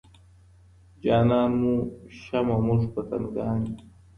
جانان 1.03 1.51
مو 1.61 1.75
شمع 2.21 2.57
موږ 2.65 2.81
پتنګان 2.93 3.59
یو 3.65 3.75